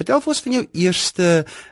Vertel 0.00 0.22
vir 0.24 0.30
ons 0.32 0.38
van 0.40 0.54
jou 0.54 0.62
eerste 0.80 1.24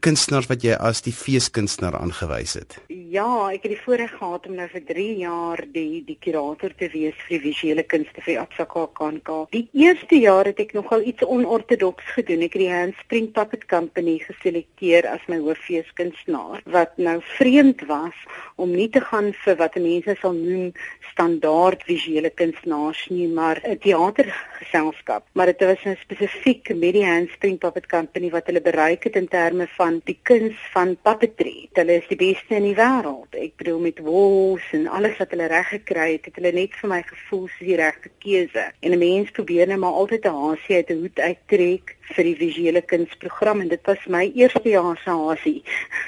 kunstenaars 0.05 0.47
wat 0.51 0.65
jy 0.67 0.75
as 0.77 0.99
die 1.01 1.15
feeskunstenaar 1.17 1.95
aangewys 1.97 2.59
het. 2.59 2.75
Ja, 2.93 3.25
ek 3.49 3.63
het 3.65 3.73
die 3.73 3.79
voorreg 3.81 4.11
gehad 4.19 4.45
om 4.51 4.59
nou 4.59 4.67
vir 4.69 4.83
3 4.91 5.07
jaar 5.23 5.63
die 5.73 6.03
die 6.05 6.19
kurator 6.21 6.75
te 6.77 6.91
wees 6.93 7.17
vir 7.23 7.39
die 7.39 7.41
visuele 7.47 7.87
kunste 7.89 8.21
vir 8.27 8.43
Absaka 8.43 8.83
KNK. 8.99 9.39
Die 9.57 9.63
eerste 9.73 10.19
jaar 10.21 10.45
het 10.45 10.61
ek 10.61 10.75
nogal 10.77 11.07
iets 11.09 11.25
onorthodox 11.25 12.05
gedoen. 12.19 12.45
Ek 12.45 12.59
het 12.59 12.67
die 12.67 12.69
Handspring 12.69 13.31
Puppet 13.33 13.65
Company 13.73 14.19
geselekteer 14.27 15.09
as 15.09 15.25
my 15.33 15.41
hooffeeskunstenaar 15.47 16.61
wat 16.69 17.01
nou 17.01 17.17
vreemd 17.39 17.87
was 17.89 18.21
om 18.61 18.77
nie 18.77 18.91
te 18.93 19.01
gaan 19.09 19.33
vir 19.47 19.57
wat 19.57 19.81
mense 19.81 20.19
sal 20.21 20.37
noem 20.37 20.75
standaard 21.15 21.81
visuele 21.89 22.29
kunstenaars 22.31 23.07
nie, 23.09 23.27
maar 23.29 23.57
'n 23.65 23.79
teatergeselskap. 23.79 25.25
Maar 25.33 25.47
dit 25.47 25.61
was 25.65 25.85
'n 25.85 25.97
spesifiek 25.97 26.69
met 26.77 26.93
die 26.93 27.07
Handspring 27.07 27.59
Puppet 27.59 27.89
Company 27.89 28.18
wat 28.31 28.47
hulle 28.51 28.61
bereik 28.61 29.05
het 29.05 29.17
in 29.17 29.29
terme 29.29 29.67
van 29.77 30.01
die 30.05 30.19
kuns 30.23 30.57
van 30.73 30.97
puppetry. 31.03 31.69
Hulle 31.73 31.99
is 32.01 32.09
die 32.09 32.19
beste 32.19 32.55
in 32.59 32.67
die 32.67 32.77
wêreld. 32.77 33.35
Ek 33.39 33.57
bedoel 33.57 33.79
met 33.79 33.99
wols 34.05 34.65
en 34.73 34.87
alles 34.87 35.17
wat 35.19 35.31
hulle 35.31 35.47
reg 35.47 35.69
gekry 35.69 36.09
het, 36.17 36.27
het 36.27 36.37
hulle 36.41 36.53
net 36.53 36.75
vir 36.81 36.91
my 36.91 37.03
gevoel 37.07 37.47
soos 37.49 37.67
die 37.67 37.79
regte 37.79 38.11
keuse. 38.25 38.65
En 38.81 38.93
'n 38.93 38.99
mens 38.99 39.31
probeer 39.31 39.67
net 39.67 39.79
maar 39.79 39.99
altyd 40.01 40.25
'n 40.27 40.35
hasie 40.35 40.77
uit 40.77 40.91
'n 40.91 41.01
hoed 41.03 41.19
uittrek 41.19 41.97
vir 42.15 42.25
die 42.25 42.37
visuele 42.37 42.83
kunsprogram 42.83 43.61
en 43.61 43.69
dit 43.69 43.81
was 43.87 44.07
my 44.07 44.31
eerste 44.35 44.69
jaar 44.69 44.97
se 45.05 45.11
hasie. 45.11 45.63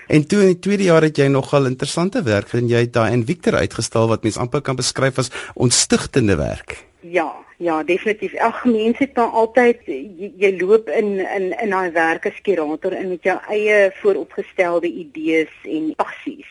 En 0.08 0.26
toe 0.26 0.40
in 0.40 0.46
die 0.46 0.58
tweede 0.58 0.82
jaar 0.82 1.02
het 1.02 1.16
jy 1.16 1.28
nogal 1.28 1.66
interessante 1.66 2.22
werk 2.22 2.48
gedoen. 2.48 2.68
Jy 2.68 2.80
het 2.80 2.92
daai 2.92 3.12
en 3.12 3.26
Victor 3.26 3.54
uitgestal 3.54 4.08
wat 4.08 4.22
mens 4.22 4.36
amper 4.36 4.60
kan 4.60 4.76
beskryf 4.76 5.18
as 5.18 5.30
ontstigtende 5.54 6.36
werk. 6.36 6.84
Ja, 7.00 7.34
ja, 7.60 7.82
definitief. 7.84 8.32
Elke 8.32 8.68
mens 8.68 8.98
het 8.98 9.16
maar 9.16 9.34
altyd 9.42 9.80
jy, 9.84 10.32
jy 10.40 10.50
loop 10.60 10.88
in 10.88 11.18
in 11.20 11.50
in 11.60 11.74
daai 11.74 11.90
werk 11.92 12.26
as 12.30 12.40
kurator 12.46 12.96
in 12.96 13.10
met 13.12 13.26
jou 13.28 13.36
eie 13.52 13.90
vooropgestelde 14.00 14.88
idees 14.88 15.52
en 15.68 15.90
passies 16.00 16.48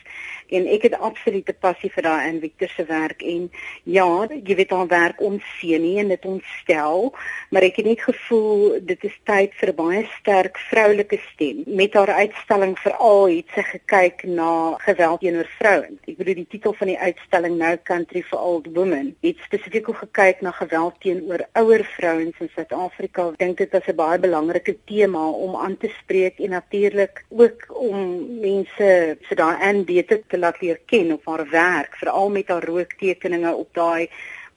en 0.50 0.66
ek 0.66 0.82
het 0.88 0.98
absolute 0.98 1.52
passie 1.52 1.90
vir 1.94 2.02
daai 2.02 2.28
in 2.28 2.40
Victor 2.40 2.68
se 2.68 2.84
werk 2.88 3.22
en 3.22 3.50
ja, 3.84 4.08
jy 4.30 4.56
weet 4.58 4.74
haar 4.74 4.90
werk 4.90 5.20
ons 5.20 5.44
sien 5.58 5.82
nie 5.82 5.98
en 6.02 6.08
dit 6.12 6.24
ontstel, 6.26 7.12
maar 7.50 7.66
ek 7.66 7.80
het 7.80 7.86
net 7.86 8.02
gevoel 8.04 8.80
dit 8.86 9.04
is 9.04 9.16
tyd 9.24 9.54
vir 9.60 9.72
'n 9.72 9.76
baie 9.76 10.02
sterk 10.18 10.58
vroulike 10.70 11.18
stem. 11.32 11.62
Met 11.66 11.94
haar 11.94 12.10
uitstalling 12.10 12.76
veral 12.78 13.28
het 13.28 13.48
sy 13.54 13.62
gekyk 13.62 14.24
na 14.24 14.76
geweld 14.78 15.20
teenoor 15.20 15.50
vrouens. 15.58 16.00
Ek 16.08 16.16
bedoel 16.16 16.34
die 16.34 16.50
titel 16.50 16.72
van 16.72 16.86
die 16.86 16.98
uitstalling 16.98 17.56
Nou 17.58 17.76
Country 17.84 18.22
for 18.22 18.38
Old 18.38 18.66
Women 18.74 19.14
het 19.22 19.36
spesifiek 19.44 19.86
gekyk 19.90 20.40
na 20.40 20.50
geweld 20.50 20.94
teenoor 21.00 21.46
ouer 21.52 21.84
vrouens 21.96 22.36
in 22.40 22.50
Suid-Afrika. 22.54 23.28
Ek 23.32 23.38
dink 23.38 23.58
dit 23.58 23.72
was 23.72 23.88
'n 23.88 23.96
baie 23.96 24.18
belangrike 24.18 24.76
tema 24.86 25.30
om 25.30 25.56
aan 25.56 25.76
te 25.76 25.90
spreek 26.02 26.38
en 26.38 26.50
natuurlik 26.50 27.24
ook 27.28 27.66
om 27.68 27.96
mense 28.40 29.16
vir 29.28 29.36
daai 29.36 29.56
aan 29.68 29.84
beter 29.84 30.20
te 30.28 30.38
laat 30.40 30.60
leer 30.60 30.80
ken 30.86 31.12
op 31.12 31.26
haar 31.26 31.46
werk, 31.50 31.96
veral 31.96 32.30
met 32.30 32.48
haar 32.48 32.64
rooktekeninge 32.64 33.52
op 33.54 33.74
daai 33.74 34.08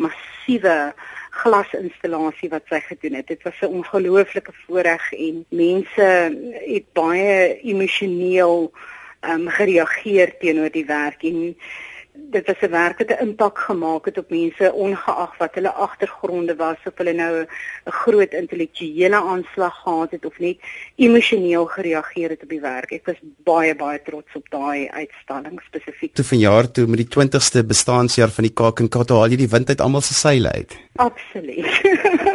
massiewe 0.02 0.94
glasinstallasie 1.44 2.50
wat 2.50 2.66
sy 2.70 2.80
gedoen 2.88 3.20
het. 3.20 3.28
Dit 3.28 3.44
was 3.44 3.62
'n 3.62 3.76
ongelooflike 3.80 4.54
voorreg 4.66 5.11
en 5.14 5.45
mense 5.50 6.09
het 6.73 6.88
baie 6.94 7.59
emosioneel 7.61 8.72
um, 9.22 9.48
gereageer 9.48 10.38
teenoor 10.39 10.72
die 10.72 10.86
werk 10.86 11.23
en 11.23 11.58
dit 12.34 12.48
was 12.48 12.62
'n 12.62 12.72
werk 12.72 12.98
wat 12.98 13.09
'n 13.09 13.23
impak 13.26 13.58
gemaak 13.59 14.06
het 14.06 14.17
op 14.17 14.30
mense 14.30 14.73
ongeag 14.73 15.38
wat 15.38 15.56
hulle 15.56 15.72
agtergronde 15.72 16.56
was 16.56 16.80
of 16.86 16.94
hulle 16.95 17.14
nou 17.14 17.34
'n 17.42 17.48
groot 17.86 18.34
intellektuele 18.34 19.16
aanslag 19.16 19.76
gehad 19.84 20.12
het 20.12 20.26
of 20.26 20.39
net 20.39 20.58
emosioneel 20.95 21.66
gereageer 21.66 22.30
het 22.30 22.44
op 22.44 22.50
die 22.50 22.61
werk. 22.61 22.92
Ek 22.92 23.06
was 23.06 23.20
baie 23.44 23.76
baie 23.76 24.02
trots 24.02 24.36
op 24.36 24.50
daai 24.50 24.89
uitstalling 24.89 25.61
spesifiek. 25.61 26.14
Toe 26.14 26.26
vanjaar 26.26 26.72
toe 26.72 26.88
met 26.88 26.98
die 26.98 27.11
20ste 27.16 27.66
bestaanjaar 27.66 28.30
van 28.30 28.44
die 28.44 28.54
KAK 28.54 28.78
toe 28.89 29.17
haal 29.17 29.30
jy 29.30 29.38
die 29.38 29.54
wind 29.55 29.70
uit 29.70 29.82
almal 29.82 30.02
se 30.02 30.14
seile 30.14 30.52
uit. 30.52 30.77
Absoluut. 30.95 31.82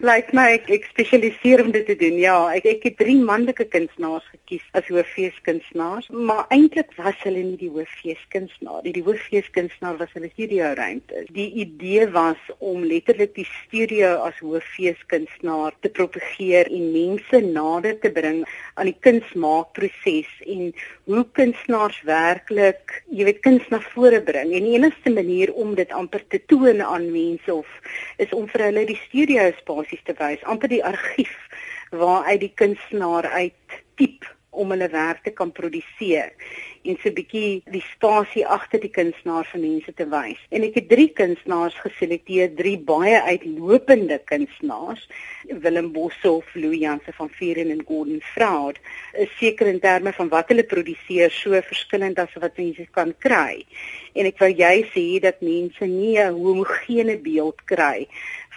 Lyk 0.00 0.30
my 0.32 0.46
ek, 0.54 0.70
ek 0.72 0.86
spesialiseer 0.88 1.60
om 1.60 1.74
dit 1.74 1.82
te 1.84 1.92
doen. 2.00 2.14
Ja, 2.16 2.34
ek 2.56 2.64
ek 2.70 2.86
het 2.86 2.94
drie 2.96 3.18
manlike 3.20 3.66
kunstenaars 3.68 4.24
gekies 4.32 4.62
as 4.72 4.86
hooffeeskunstenaars, 4.88 6.06
maar 6.08 6.46
eintlik 6.56 6.94
was 6.96 7.18
hulle 7.20 7.42
nie 7.44 7.58
die 7.60 7.68
hooffeeskunstenaar 7.74 8.80
nie. 8.86 8.94
Die 8.96 9.04
hooffeeskunstenaar 9.04 9.98
was 10.00 10.14
hulle 10.16 10.30
studio 10.32 10.70
ruimte. 10.78 11.26
Die 11.36 11.50
idee 11.66 12.06
was 12.14 12.40
om 12.64 12.86
letterlik 12.88 13.34
die 13.36 13.44
studio 13.50 14.14
as 14.24 14.40
hooffeeskunstenaar 14.40 15.76
te 15.84 15.92
propageer 15.92 16.72
en 16.72 16.88
mense 16.96 17.42
nader 17.50 18.00
te 18.00 18.08
bring 18.16 18.40
aan 18.80 18.88
die 18.88 18.96
kunsmaakproses 19.04 20.32
en 20.48 20.72
hoe 21.12 21.26
kunstenaars 21.36 22.00
werklik, 22.08 23.02
jy 23.12 23.28
weet, 23.28 23.44
kuns 23.44 23.68
na 23.68 23.82
vore 23.90 24.24
bring. 24.24 24.56
En 24.56 24.64
die 24.64 24.78
enigste 24.80 25.12
manier 25.12 25.52
om 25.52 25.76
dit 25.76 25.92
amper 25.92 26.24
te 26.32 26.40
toon 26.48 26.80
aan 26.80 27.10
mense 27.12 27.52
of 27.52 27.68
is 28.16 28.32
om 28.32 28.48
vir 28.48 28.70
hulle 28.70 28.88
die 28.88 29.00
studio 29.04 29.44
spasies 29.90 30.04
te 30.04 30.14
wys, 30.18 30.42
amper 30.44 30.70
die 30.70 30.84
argief 30.84 31.34
waaruit 31.90 32.40
die 32.40 32.54
kunstenaar 32.54 33.26
uit 33.26 33.80
tipe 33.96 34.26
om 34.50 34.70
hulle 34.70 34.88
werk 34.90 35.22
te 35.24 35.30
kan 35.30 35.52
produseer 35.52 36.32
en 36.82 36.96
so 36.96 37.08
'n 37.08 37.14
bietjie 37.14 37.62
die 37.70 37.84
spasie 37.92 38.46
agter 38.46 38.80
die 38.80 38.90
kunstenaar 38.90 39.44
vir 39.52 39.60
mense 39.60 39.92
te 39.94 40.06
wys. 40.08 40.40
En 40.50 40.62
ek 40.62 40.74
het 40.74 40.88
drie 40.88 41.12
kunstenaars 41.12 41.76
geselekteer, 41.84 42.54
drie 42.56 42.78
baie 42.78 43.20
uitlopende 43.22 44.18
kunstenaars, 44.24 45.08
Willem 45.62 45.92
Boshoff, 45.92 46.54
Louis 46.54 46.80
Jansen 46.80 47.12
van 47.12 47.28
Vieren 47.28 47.70
en 47.70 47.84
Gordon 47.86 48.20
Fraud, 48.20 48.78
is 49.12 49.28
seker 49.38 49.66
in 49.66 49.80
terme 49.80 50.12
van 50.12 50.28
wat 50.28 50.48
hulle 50.48 50.64
produseer 50.64 51.30
so 51.30 51.50
verskillend 51.52 52.18
as 52.18 52.34
wat 52.34 52.56
mense 52.56 52.86
kan 52.90 53.14
kry. 53.18 53.64
En 54.14 54.26
ek 54.26 54.38
wou 54.38 54.50
jy 54.50 54.84
sê 54.94 55.20
dat 55.20 55.40
mense 55.42 55.84
nie 55.86 56.18
'n 56.18 56.32
homogene 56.32 57.18
beeld 57.18 57.60
kry 57.66 58.08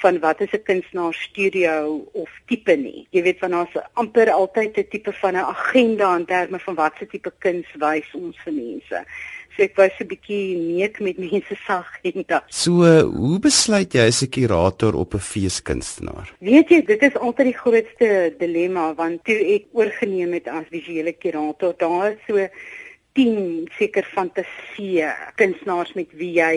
van 0.04 0.20
wat 0.20 0.42
is 0.42 0.54
'n 0.54 0.64
kunstenaar 0.70 1.14
studio 1.14 1.74
of 2.14 2.30
tipe 2.46 2.76
nie. 2.76 3.08
Jy 3.16 3.22
weet 3.24 3.40
van 3.40 3.56
ons 3.62 3.74
amper 3.94 4.32
altyd 4.32 4.78
'n 4.78 4.90
tipe 4.90 5.14
van 5.22 5.36
'n 5.36 5.50
agenda 5.56 6.16
in 6.18 6.26
terme 6.26 6.60
van 6.60 6.76
wat 6.76 6.94
se 7.00 7.06
tipe 7.06 7.32
kuns 7.40 7.70
wys 7.80 8.10
ons 8.14 8.38
vir 8.44 8.54
mense. 8.54 9.06
So 9.56 9.62
ek 9.64 9.76
was 9.78 9.94
'n 10.02 10.08
bietjie 10.08 10.58
neek 10.58 11.00
met 11.00 11.18
mense 11.18 11.56
sag 11.66 11.88
en 12.02 12.24
da. 12.28 12.44
So, 12.50 12.72
uh, 12.84 13.02
hoe 13.02 13.40
besluit 13.40 13.94
jy 13.94 14.08
as 14.08 14.24
'n 14.24 14.30
kurator 14.30 14.96
op 14.96 15.14
'n 15.14 15.20
feeskunstenaar? 15.20 16.34
Weet 16.40 16.70
jy, 16.70 16.82
dit 16.82 17.02
is 17.02 17.16
altyd 17.16 17.46
die 17.46 17.62
grootste 17.64 18.34
dilemma 18.40 18.94
want 18.96 19.24
toe 19.24 19.38
ek 19.56 19.66
oorgeneem 19.72 20.34
het 20.34 20.48
as 20.48 20.66
visuele 20.70 21.14
kurator, 21.14 21.74
daar 21.78 22.12
is 22.12 22.20
so 22.28 22.48
10 23.14 23.70
seker 23.78 24.06
fantasie 24.10 25.06
kunstenaars 25.38 25.94
met 25.94 26.14
wie 26.18 26.32
jy 26.40 26.56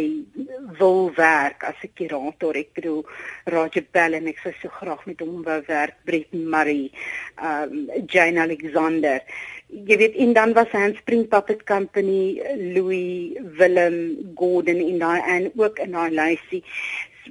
wil 0.79 1.11
werk 1.17 1.65
as 1.69 1.77
'n 1.85 1.93
kurator. 1.95 2.57
Ek 2.57 2.73
bedoel 2.75 3.05
Roger 3.45 3.85
Bell 3.93 4.15
en 4.15 4.27
ek 4.27 4.39
sou 4.39 4.53
so 4.61 4.69
graag 4.69 5.05
met 5.07 5.21
hom 5.21 5.43
wou 5.43 5.61
werk, 5.67 5.97
Brett 6.05 6.33
Murray, 6.33 6.91
um 7.37 7.91
Jane 8.07 8.41
Alexander. 8.41 9.21
Jy 9.69 9.97
weet 9.99 10.15
en 10.15 10.33
dan 10.33 10.53
was 10.53 10.73
Handspring 10.73 11.29
Puppet 11.29 11.65
Company, 11.65 12.41
Louis 12.75 13.37
Willem 13.59 14.33
Gordon 14.35 14.81
in 14.81 14.99
daai 14.99 15.21
en 15.21 15.53
ook 15.57 15.79
in 15.79 15.93
daai 15.93 16.11
lysie 16.11 16.65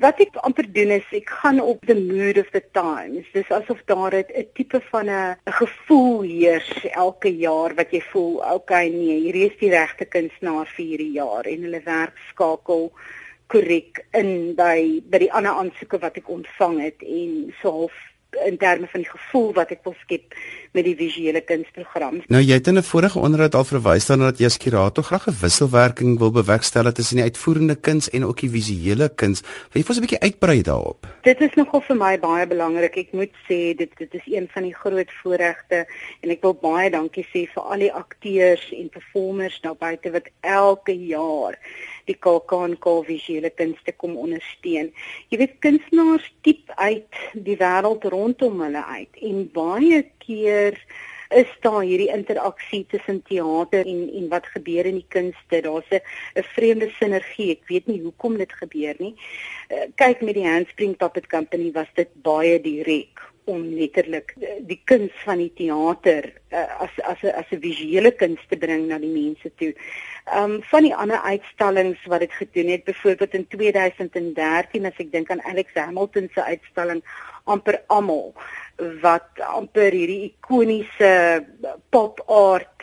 wat 0.03 0.19
ek 0.23 0.38
amper 0.47 0.67
doen 0.75 0.91
is 0.95 1.06
ek 1.16 1.29
gaan 1.41 1.59
op 1.63 1.85
the 1.88 1.95
mood 1.95 2.38
of 2.38 2.50
the 2.51 2.61
times. 2.78 3.28
Dis 3.33 3.51
asof 3.51 3.81
daar 3.85 4.16
'n 4.16 4.47
tipe 4.53 4.81
van 4.91 5.09
'n 5.09 5.38
gevoel 5.45 6.22
heers 6.22 6.72
elke 6.91 7.29
jaar 7.29 7.75
wat 7.75 7.91
jy 7.91 8.01
voel, 8.01 8.41
okay 8.53 8.89
nee, 8.89 9.19
hier 9.19 9.35
is 9.35 9.57
die 9.59 9.69
regte 9.69 10.05
kunstenaar 10.05 10.67
vir 10.75 10.85
hierdie 10.85 11.11
jaar 11.11 11.45
en 11.45 11.61
hulle 11.61 11.81
werk 11.85 12.17
skakel 12.29 12.91
korrek 13.47 14.05
in 14.11 14.55
by 14.55 15.01
by 15.11 15.17
die 15.17 15.31
ander 15.31 15.51
aansoeke 15.51 16.00
wat 16.01 16.17
ek 16.17 16.29
ontvang 16.29 16.81
het 16.81 17.01
en 17.01 17.53
so 17.61 17.72
half 17.72 18.15
in 18.46 18.57
terme 18.57 18.88
van 18.91 19.01
die 19.01 19.09
gevoel 19.09 19.53
wat 19.53 19.72
ek 19.72 19.84
wil 19.84 19.96
skep 20.01 20.35
met 20.75 20.84
die 20.84 20.96
visuele 21.00 21.41
kunsprogram. 21.41 22.22
Nou 22.28 22.41
jy 22.43 22.58
het 22.59 22.67
in 22.67 22.78
'n 22.78 22.84
vorige 22.84 23.20
onderhoud 23.20 23.55
al 23.55 23.64
verwys 23.64 24.05
daarna 24.05 24.32
dat 24.32 24.40
jy 24.40 24.46
as 24.46 24.58
kurator 24.58 25.03
graag 25.03 25.28
'n 25.28 25.37
wisselwerking 25.41 26.20
wil 26.20 26.32
bewerkstellig 26.32 26.93
tussen 26.93 27.17
die 27.17 27.23
uitvoerende 27.23 27.76
kuns 27.76 28.09
en 28.09 28.26
ook 28.26 28.40
die 28.40 28.49
visuele 28.49 29.09
kuns. 29.09 29.41
Wil 29.72 29.82
jy 29.82 29.84
vir 29.84 29.90
ons 29.90 29.97
'n 29.97 30.05
bietjie 30.05 30.26
uitbrei 30.28 30.61
daarop? 30.61 31.08
Dit 31.23 31.41
is 31.41 31.53
nogal 31.55 31.82
vir 31.82 31.96
my 31.96 32.20
baie 32.20 32.47
belangrik. 32.47 32.97
Ek 32.97 33.11
moet 33.14 33.34
sê 33.49 33.76
dit 33.76 33.91
dit 33.97 34.14
is 34.14 34.26
een 34.26 34.47
van 34.53 34.64
die 34.64 34.76
groot 34.76 35.11
voorregte 35.23 35.85
en 36.22 36.29
ek 36.29 36.41
wil 36.41 36.53
baie 36.53 36.90
dankie 36.90 37.26
sê 37.34 37.47
vir 37.53 37.64
al 37.64 37.79
die 37.79 37.93
akteurs 37.93 38.72
en 38.72 38.90
performers 38.90 39.61
daar 39.61 39.76
buite 39.76 40.11
wat 40.11 40.28
elke 40.41 40.96
jaar 41.08 41.58
die 42.09 42.17
KAKNK 42.28 42.85
visuele 43.07 43.49
kunste 43.49 43.93
kom 43.97 44.16
ondersteun. 44.17 44.91
Jy 45.29 45.41
weet 45.41 45.59
kunstenaars 45.66 46.28
diep 46.47 46.72
uit 46.75 47.19
die 47.34 47.57
wêreld 47.61 48.05
rondom 48.13 48.61
hulle 48.66 48.85
uit 48.85 49.22
en 49.29 49.43
baie 49.53 50.03
keer 50.25 50.79
is 51.35 51.52
daar 51.66 51.81
hierdie 51.81 52.11
interaksie 52.13 52.85
tussen 52.90 53.23
teater 53.28 53.85
en 53.85 54.09
en 54.19 54.28
wat 54.29 54.46
gebeur 54.53 54.85
in 54.85 54.99
die 55.02 55.09
kunste. 55.09 55.61
Daar's 55.61 55.90
'n 55.91 56.02
'n 56.40 56.43
vreemde 56.55 56.90
sinergie. 56.99 57.52
Ek 57.52 57.67
weet 57.67 57.87
nie 57.87 58.02
hoekom 58.02 58.37
dit 58.37 58.53
gebeur 58.53 58.96
nie. 58.99 59.16
Uh, 59.69 59.85
kyk 59.96 60.22
met 60.22 60.35
die 60.35 60.47
Handspring 60.47 60.97
Puppet 60.97 61.28
Company 61.28 61.72
was 61.72 61.90
dit 61.96 62.09
baie 62.22 62.61
direk 62.61 63.34
om 63.46 63.62
letterlik 63.78 64.34
die 64.68 64.80
kuns 64.90 65.14
van 65.24 65.42
die 65.42 65.52
teater 65.58 66.32
uh, 66.52 66.82
as 66.82 66.94
as 67.03 67.22
'n 67.24 67.34
as 67.42 67.52
'n 67.52 67.62
visuele 67.62 68.12
kuns 68.12 68.42
te 68.50 68.58
bring 68.58 68.88
na 68.88 68.97
die 68.97 69.14
mense 69.14 69.52
toe. 69.56 69.74
Ehm 70.26 70.52
um, 70.52 70.64
van 70.64 70.84
die 70.84 70.96
ander 70.96 71.22
uitstallings 71.22 72.06
wat 72.06 72.20
dit 72.20 72.34
gedoen 72.34 72.70
het, 72.70 72.84
byvoorbeeld 72.84 73.34
in 73.34 73.47
2013 73.47 74.86
as 74.86 74.97
ek 74.97 75.12
dink 75.12 75.30
aan 75.30 75.44
Alex 75.44 75.74
Hamilton 75.74 76.30
se 76.34 76.44
uitstalling 76.44 77.03
amper 77.44 77.82
almal 77.88 78.34
wat 79.02 79.30
amper 79.40 79.92
hierdie 79.92 80.34
ikoniese 80.34 81.46
pop 81.90 82.24
art 82.28 82.82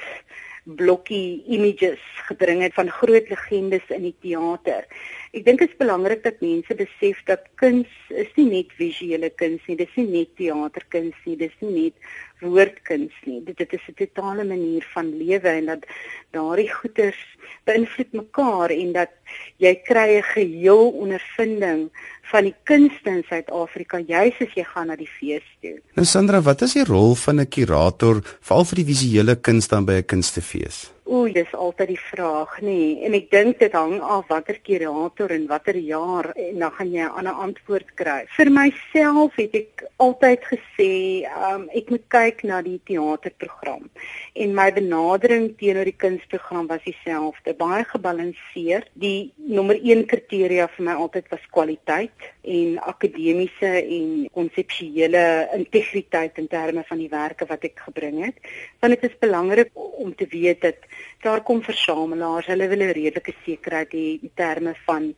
blokkie 0.64 1.42
images 1.50 2.02
gebring 2.28 2.62
het 2.62 2.74
van 2.74 2.90
groot 2.90 3.28
legendes 3.28 3.88
in 3.88 4.02
die 4.02 4.16
teater. 4.20 4.86
Ek 5.32 5.46
dink 5.46 5.62
dit 5.62 5.70
is 5.70 5.78
belangrik 5.80 6.20
dat 6.26 6.42
mense 6.44 6.74
besef 6.76 7.20
dat 7.24 7.46
kuns 7.56 7.88
is 8.12 8.28
nie 8.36 8.50
net 8.50 8.74
visuele 8.76 9.30
kuns 9.40 9.62
nie, 9.64 9.78
dis 9.78 9.94
nie 9.96 10.04
net 10.10 10.34
teaterkuns 10.36 11.22
nie, 11.24 11.36
dis 11.40 11.54
nie 11.64 11.70
net 11.72 12.10
woordkuns 12.44 13.14
nie. 13.24 13.38
Dit, 13.46 13.56
dit 13.62 13.72
is 13.72 13.86
'n 13.88 13.96
totale 13.96 14.44
manier 14.44 14.84
van 14.92 15.08
lewe 15.08 15.48
en 15.48 15.66
dat 15.72 15.88
daardie 16.36 16.68
goeters 16.68 17.22
beïnvloed 17.64 18.12
mekaar 18.12 18.70
en 18.76 18.92
dat 18.92 19.12
jy 19.56 19.74
kry 19.88 20.20
'n 20.20 20.28
geheel 20.34 20.84
ondervinding 21.00 21.88
van 22.30 22.44
die 22.44 22.54
kunste 22.64 23.08
in 23.10 23.24
Suid-Afrika 23.24 24.04
juis 24.04 24.36
as 24.38 24.52
jy 24.54 24.64
gaan 24.64 24.86
na 24.86 24.96
die 24.96 25.08
fees 25.18 25.48
toe. 25.62 25.80
Nou 25.94 26.04
Sandra, 26.04 26.42
wat 26.42 26.62
is 26.62 26.74
die 26.74 26.84
rol 26.84 27.14
van 27.14 27.40
'n 27.40 27.48
kurator 27.48 28.20
veral 28.40 28.64
vir 28.64 28.76
die 28.76 28.90
visuele 28.92 29.36
kuns 29.36 29.68
dan 29.68 29.84
by 29.84 29.92
'n 29.92 30.04
kunstefees? 30.04 30.92
Ooh, 31.04 31.26
dis 31.34 31.50
altyd 31.58 31.88
die 31.90 31.98
vraag, 31.98 32.52
nê. 32.62 32.70
Nee. 32.70 32.90
En 33.06 33.14
ek 33.18 33.24
dink 33.32 33.58
dit 33.58 33.72
hang 33.74 33.96
af 34.06 34.28
watter 34.30 34.60
kurator 34.62 35.32
en 35.34 35.48
watter 35.50 35.74
jaar 35.82 36.28
en 36.38 36.62
dan 36.62 36.70
gaan 36.76 36.92
jy 36.92 37.02
'n 37.02 37.16
ander 37.18 37.40
antwoord 37.46 37.88
kry. 37.98 38.22
Vir 38.36 38.50
myself 38.50 39.34
het 39.36 39.54
ek 39.54 39.82
altyd 39.98 40.42
gesê, 40.52 41.26
um, 41.26 41.68
ek 41.74 41.90
moet 41.90 42.06
kyk 42.08 42.44
na 42.44 42.62
die 42.62 42.80
teaterprogram. 42.86 43.90
En 44.34 44.54
my 44.54 44.72
benadering 44.72 45.56
teenoor 45.58 45.84
die 45.84 45.98
kunsprogram 46.04 46.66
was 46.68 46.84
dieselfde, 46.84 47.54
baie 47.54 47.84
gebalanseerd. 47.84 48.88
Die 48.94 49.32
nommer 49.36 49.74
1 49.74 50.06
kriteria 50.06 50.68
vir 50.68 50.84
my 50.84 50.94
altyd 50.94 51.28
was 51.30 51.50
kwaliteit 51.50 52.30
en 52.42 52.78
akademiese 52.82 53.70
en 53.82 54.28
konseptuele 54.32 55.48
integriteit 55.54 56.38
in 56.38 56.48
terme 56.48 56.82
van 56.88 56.98
die 56.98 57.08
werke 57.08 57.46
wat 57.46 57.64
ek 57.64 57.84
gebring 57.86 58.24
het. 58.24 58.40
Want 58.80 58.94
dit 58.94 59.10
is 59.10 59.18
belangrik 59.18 59.70
om 59.74 60.14
te 60.14 60.26
weet 60.30 60.60
dat 60.60 60.76
daar 61.22 61.42
kom 61.42 61.62
versamelaars, 61.62 62.46
hulle 62.46 62.68
wil 62.68 62.82
'n 62.82 62.92
redelike 62.98 63.34
sekerheid 63.44 63.92
hê 63.92 64.18
in 64.22 64.32
terme 64.34 64.74
van 64.86 65.14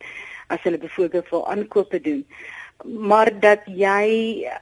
as 0.47 0.61
hulle 0.61 0.77
byvoorbeeld 0.77 1.29
wil 1.29 1.47
aankope 1.47 2.01
doen 2.01 2.25
maar 2.83 3.39
dat 3.39 3.61
jy 3.65 4.05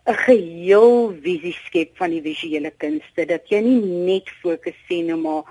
'n 0.06 0.18
geheel 0.26 1.14
visie 1.22 1.58
skep 1.66 1.98
van 1.98 2.10
die 2.10 2.22
visuele 2.22 2.72
kunste 2.78 3.26
dat 3.26 3.50
jy 3.50 3.60
nie 3.60 3.82
net 3.82 4.30
fokus 4.30 4.78
sien 4.88 5.14
op 5.14 5.20
maar 5.22 5.44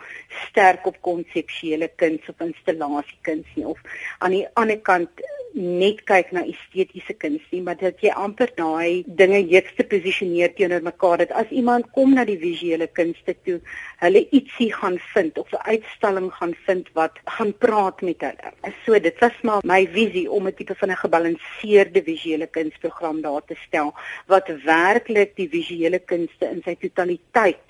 sterk 0.49 0.87
op 0.87 1.01
konseptuele 1.01 1.89
kuns 1.97 2.29
of 2.29 2.41
installasiekuns 2.41 3.47
nie 3.55 3.67
of 3.67 3.81
aan 4.19 4.31
die 4.31 4.47
ander 4.55 4.81
kant 4.81 5.11
net 5.55 6.03
kyk 6.09 6.33
na 6.33 6.43
estetiese 6.49 7.15
kuns 7.19 7.43
nie, 7.53 7.61
maar 7.65 7.77
dat 7.81 8.01
jy 8.05 8.13
amper 8.17 8.51
daai 8.57 9.05
dinge 9.07 9.41
heeks 9.51 9.75
te 9.77 9.85
posisioneer 9.85 10.55
teenoor 10.57 10.83
mekaar 10.87 11.23
dat 11.23 11.35
as 11.43 11.51
iemand 11.51 11.91
kom 11.97 12.15
na 12.17 12.25
die 12.29 12.39
visuele 12.41 12.87
kunste 12.87 13.35
toe, 13.45 13.59
hulle 14.03 14.25
ietsie 14.31 14.71
gaan 14.73 14.99
vind 15.13 15.39
of 15.39 15.53
'n 15.53 15.65
uitstalling 15.75 16.31
gaan 16.33 16.55
vind 16.67 16.89
wat 16.95 17.19
gaan 17.27 17.53
praat 17.53 18.03
met 18.03 18.21
hulle. 18.21 18.53
So 18.85 18.99
dit 18.99 19.19
was 19.21 19.37
maar 19.43 19.61
my 19.65 19.87
visie 19.87 20.31
om 20.31 20.47
'n 20.47 20.55
tipe 20.55 20.75
van 20.75 20.91
'n 20.91 21.03
gebalanseerde 21.05 22.03
visuele 22.03 22.47
kunsprogram 22.47 23.21
daar 23.21 23.45
te 23.45 23.57
stel 23.67 23.95
wat 24.27 24.49
werklik 24.65 25.37
die 25.37 25.49
visuele 25.49 25.99
kunste 25.99 26.47
in 26.51 26.63
sy 26.65 26.75
totaliteit 26.75 27.69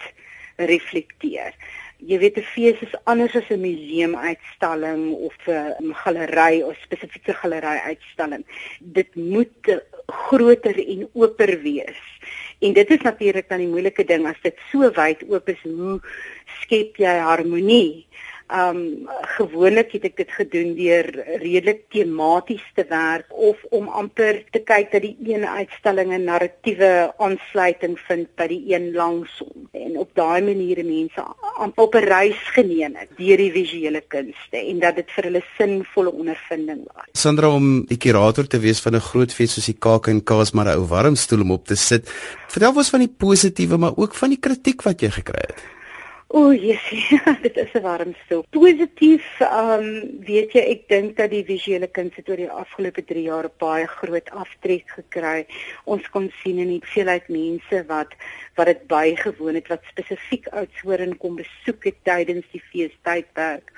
reflekteer 0.57 1.55
jy 2.07 2.19
weet 2.19 2.39
'n 2.39 2.49
fees 2.55 2.79
is 2.83 2.95
anders 3.05 3.35
as 3.37 3.51
'n 3.51 3.61
museumuitstalling 3.61 5.15
of 5.15 5.37
'n 5.49 5.95
galery 6.03 6.63
of 6.63 6.77
spesifieke 6.83 7.35
galery 7.35 7.79
uitstalling. 7.91 8.45
Dit 8.81 9.15
moet 9.15 9.81
groter 10.07 10.77
en 10.89 11.09
oper 11.13 11.61
wees. 11.63 12.03
En 12.61 12.73
dit 12.73 12.91
is 12.91 13.01
natuurlik 13.03 13.49
dan 13.49 13.59
die 13.59 13.69
moeilike 13.69 14.05
ding 14.05 14.27
as 14.27 14.41
dit 14.43 14.59
so 14.71 14.91
wyd 14.91 15.23
oop 15.29 15.49
is, 15.49 15.63
hoe 15.63 16.01
skep 16.63 16.97
jy 16.97 17.17
harmonie? 17.19 18.07
Um 18.51 19.09
gewoonlik 19.37 19.93
het 19.93 20.05
ek 20.05 20.17
dit 20.17 20.31
gedoen 20.31 20.75
deur 20.77 21.07
redelik 21.41 21.85
tematies 21.95 22.65
te 22.75 22.85
werk 22.89 23.31
of 23.31 23.57
om 23.71 23.89
amper 23.89 24.43
te 24.53 24.61
kyk 24.61 24.91
dat 24.93 25.03
die 25.03 25.17
een 25.25 25.47
uitstalling 25.47 26.13
'n 26.13 26.25
narratiewe 26.25 27.15
aansluiting 27.19 27.99
vind 28.09 28.29
by 28.37 28.47
die 28.47 28.75
een 28.75 28.93
langsom 28.93 29.69
en 29.73 29.99
op 29.99 30.11
daai 30.15 30.43
maniere 30.43 30.85
mense 30.85 31.23
amper 31.57 31.85
op 31.85 31.95
'n 31.95 32.05
reis 32.05 32.43
geneem 32.55 32.95
het 32.97 33.09
deur 33.17 33.37
die 33.37 33.53
visuele 33.53 34.03
kunste 34.09 34.57
en 34.57 34.79
dat 34.79 34.97
dit 34.97 35.11
vir 35.11 35.25
hulle 35.25 35.43
sinvolle 35.59 36.13
ondervinding 36.13 36.81
was. 36.95 37.09
Sandra 37.13 37.49
om 37.49 37.87
die 37.87 37.99
kurator 37.99 38.47
te 38.47 38.59
wees 38.59 38.81
van 38.81 38.95
'n 38.95 39.01
groot 39.01 39.33
fees 39.33 39.55
soos 39.55 39.67
die 39.67 39.79
Kaak 39.79 40.07
en 40.09 40.25
Kaas 40.25 40.53
maar 40.53 40.67
'n 40.67 40.79
ou 40.79 40.87
warm 40.87 41.17
stoel 41.17 41.41
om 41.41 41.51
op 41.51 41.67
te 41.67 41.77
sit. 41.77 42.09
Vertel 42.49 42.77
ons 42.77 42.91
van 42.91 43.01
die 43.01 43.15
positiewe 43.19 43.77
maar 43.77 43.97
ook 43.97 44.15
van 44.15 44.29
die 44.29 44.39
kritiek 44.39 44.83
wat 44.83 45.01
jy 45.01 45.11
gekry 45.11 45.45
het. 45.47 45.82
O, 46.35 46.51
Jesus, 46.55 47.11
dit 47.45 47.57
is 47.61 47.73
'n 47.77 47.83
warm 47.85 48.15
stoel. 48.25 48.45
Positief, 48.57 49.25
ehm 49.41 49.83
um, 49.85 49.89
weet 50.25 50.55
jy, 50.57 50.63
ek 50.75 50.87
dink 50.89 51.17
dat 51.19 51.29
die 51.29 51.43
visuele 51.45 51.89
kunste 51.93 52.25
oor 52.25 52.41
die 52.41 52.49
afgelope 52.63 53.05
3 53.11 53.25
jaar 53.27 53.49
baie 53.61 53.85
groot 53.87 54.31
aftrek 54.43 54.95
gekry. 54.97 55.45
Ons 55.85 56.09
kon 56.15 56.31
sien 56.41 56.63
in 56.65 56.73
die 56.73 56.93
veelheid 56.95 57.29
mense 57.29 57.83
wat 57.91 58.17
wat 58.57 58.71
dit 58.73 58.87
bygewoon 58.89 59.61
het 59.61 59.69
wat 59.75 59.85
spesifiek 59.93 60.49
Oudtshoorn 60.57 61.19
kom 61.21 61.37
besoek 61.37 61.85
het 61.91 62.01
tydens 62.09 62.49
die 62.57 62.65
feestydperk 62.71 63.69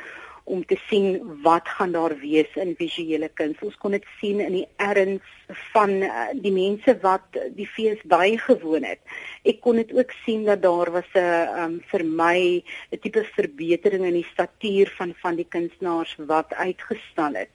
om 0.44 0.64
te 0.66 0.76
sien 0.88 1.20
wat 1.42 1.68
gaan 1.68 1.92
daar 1.92 2.12
wees 2.20 2.50
in 2.60 2.74
visuele 2.76 3.30
kuns. 3.32 3.60
Ons 3.64 3.76
kon 3.80 3.94
dit 3.96 4.04
sien 4.20 4.42
in 4.44 4.52
die 4.58 4.66
erns 4.76 5.24
van 5.72 5.94
uh, 6.04 6.26
die 6.36 6.52
mense 6.52 6.94
wat 7.00 7.38
die 7.56 7.66
fees 7.68 8.00
bygewoon 8.12 8.84
het. 8.84 9.00
Ek 9.48 9.62
kon 9.64 9.80
dit 9.80 9.92
ook 9.96 10.12
sien 10.24 10.44
dat 10.44 10.62
daar 10.62 10.92
was 10.92 11.08
'n 11.14 11.48
um, 11.64 11.80
vir 11.90 12.04
my 12.04 12.62
'n 12.92 13.00
tipe 13.00 13.24
verbetering 13.36 14.04
in 14.04 14.20
die 14.20 14.30
statuur 14.32 14.92
van 14.98 15.14
van 15.22 15.36
die 15.36 15.48
kunstenaars 15.48 16.16
wat 16.26 16.54
uitgestal 16.54 17.34
het. 17.34 17.50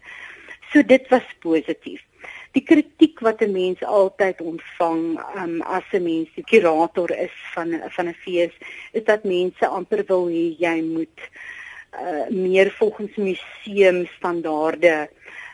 So 0.74 0.83
dit 0.83 1.07
was 1.09 1.25
positief. 1.39 2.01
Die 2.53 2.63
kritiek 2.63 3.19
wat 3.19 3.42
'n 3.42 3.51
mens 3.51 3.83
altyd 3.83 4.42
ontvang 4.42 5.21
um, 5.38 5.62
as 5.62 5.85
'n 5.94 6.03
mens 6.03 6.30
die 6.35 6.44
kurator 6.44 7.12
is 7.12 7.35
van 7.53 7.81
van 7.89 8.07
'n 8.07 8.18
fees, 8.25 8.53
is 8.92 9.03
dat 9.03 9.24
mense 9.24 9.68
amper 9.68 10.03
wil 10.07 10.28
hê 10.28 10.57
jy 10.57 10.81
moet 10.81 11.19
uh, 11.94 12.28
meer 12.30 12.72
volgens 12.72 13.16
museumstandaarde 13.16 15.10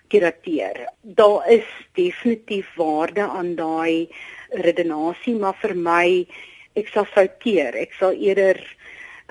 kurateer. 0.08 0.90
Daar 1.02 1.50
is 1.50 1.68
definitief 1.94 2.76
waarde 2.76 3.22
aan 3.22 3.56
daai 3.56 4.10
redenasie, 4.50 5.36
maar 5.36 5.58
vir 5.62 5.76
my 5.76 6.08
ek 6.76 6.92
sal 6.94 7.08
fouteer. 7.10 7.76
Ek 7.76 7.96
sal 8.00 8.14
eerder 8.20 8.62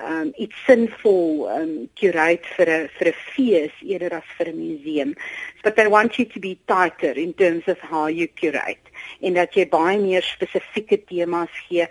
um 0.03 0.33
iets 0.35 0.57
sinvol 0.65 1.47
um 1.47 1.89
curate 1.95 2.43
vir 2.57 2.69
'n 2.69 2.89
vir 2.97 3.07
'n 3.07 3.19
fees 3.31 3.75
eerder 3.81 4.13
as 4.17 4.27
vir 4.37 4.49
'n 4.49 4.57
museum. 4.57 5.15
But 5.63 5.79
I 5.79 5.87
want 5.87 6.19
you 6.19 6.25
to 6.25 6.39
be 6.39 6.57
tighter 6.67 7.15
in 7.17 7.33
terms 7.33 7.67
of 7.67 7.79
how 7.79 8.07
you 8.07 8.27
curate 8.27 8.91
en 9.21 9.33
dat 9.33 9.55
jy 9.55 9.65
baie 9.69 9.97
meer 9.97 10.21
spesifieke 10.21 11.05
temas 11.07 11.49
gee. 11.69 11.87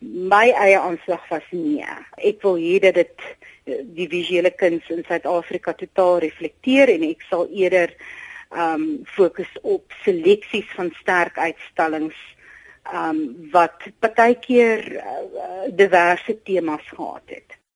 My 0.00 0.48
eie 0.50 0.78
aanslag 0.80 1.28
was 1.28 1.46
nee. 1.52 1.84
Ek 2.16 2.40
wil 2.42 2.56
hê 2.56 2.78
dat 2.80 2.96
dit 2.96 3.28
die 3.96 4.08
visuele 4.08 4.50
kuns 4.56 4.88
in 4.90 5.04
Suid-Afrika 5.04 5.74
totaal 5.76 6.22
reflekteer 6.24 6.94
en 6.94 7.04
ek 7.10 7.24
sal 7.28 7.46
eerder 7.52 7.94
ehm 8.50 8.82
um, 8.82 8.86
fokus 9.06 9.50
op 9.62 9.92
seleksies 10.02 10.66
van 10.74 10.90
sterk 10.98 11.38
uitstallings 11.38 12.18
ehm 12.90 13.20
um, 13.20 13.20
wat 13.52 13.86
partykeer 14.02 14.86
uh, 14.96 15.68
diverse 15.70 16.34
temas 16.42 16.88
gehad 16.96 17.36
het. 17.36 17.59